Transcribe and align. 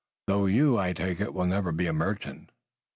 Though 0.25 0.47
you, 0.47 0.79
I 0.79 0.93
take 0.93 1.21
it, 1.21 1.31
will 1.31 1.45
never 1.45 1.71
be 1.71 1.85
a 1.85 1.93
merchant." 1.93 2.49